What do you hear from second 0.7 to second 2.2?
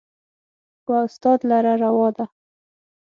و استاد لره روا